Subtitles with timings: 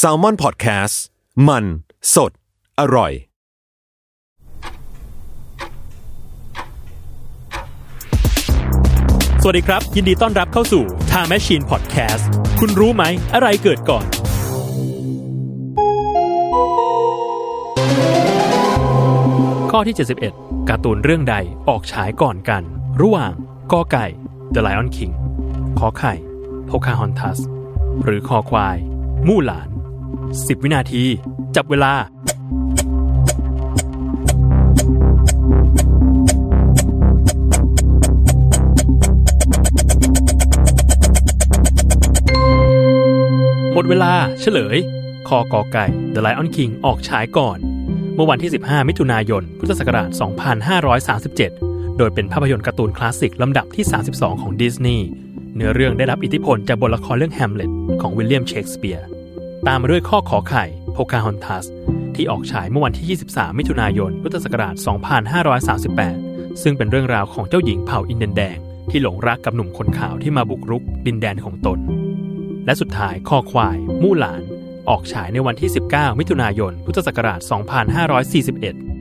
[0.00, 0.94] s a l ม o n PODCAST
[1.48, 1.64] มัน
[2.14, 2.32] สด
[2.80, 3.12] อร่อย
[9.42, 12.24] สวัสดีครับ ยินดีต้อนรับเข้าสู่ Time Machine Podcast
[12.60, 13.04] คุณรู้ไหม
[13.34, 14.04] อะไรเกิดก่อน
[19.70, 19.96] ข้อที่
[20.32, 21.36] 71 การ์ตูนเรื่องใด
[21.68, 22.62] ออกฉายก่อนกัน
[23.02, 23.32] ระหว่าง
[23.72, 24.06] กอไก่
[24.54, 25.12] The Lion King
[25.78, 26.14] ขอไข่
[26.70, 27.38] Pocahontas
[28.04, 28.76] หรือคอควาย
[29.28, 29.68] มู่หลาน
[30.16, 31.04] 10 วินาที
[31.56, 31.92] จับเวลา
[43.74, 44.76] หมดเวลาเฉลย
[45.28, 47.58] คอกอไก่ The Lion King ออกฉายก่อน
[48.14, 50.08] เมื่อวันที่ 15 มิถุนายน พุทธศักราช
[51.02, 55.06] 2537 โดยเป็นภาพยนตร์การ์ตูนคลาสสิกลำดับที่ 32 ของดิสนีย์
[55.54, 57.70] เนื้อเรื่องได้รับอิทธิพลจากบทละครเรื่องแฮมเล็ต
[58.00, 59.06] ของวิลเลียมเชกสเปียร์
[59.66, 60.64] ตามมาด้วยข้อ ข ไข่
[60.96, 61.64] Pocahontas
[62.14, 64.74] ที่ออกฉายเมื่อวันที่ 23 มิถุนายน พุทธศักราช
[66.08, 68.58] 2538 ซึ่งเป็นเรื่องราวของเจ้าหญิงเผ่าอินเดียนแดง
[68.90, 71.78] ที่หลงรักกับหนุ่มคนขาวที่มาบุกรุกดินแดนของตน
[72.66, 74.42] และสุดท้ายค ควาย มู่หลาน
[74.88, 77.40] ออกฉายในวันที่ 19 มิถุนายน พุทธศักราช
[78.22, 78.91] 2541